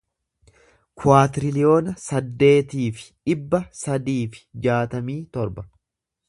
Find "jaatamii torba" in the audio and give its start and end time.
4.67-5.69